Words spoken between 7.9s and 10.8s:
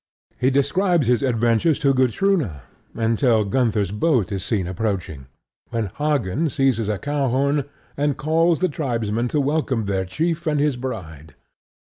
and calls the tribesmen to welcome their chief and his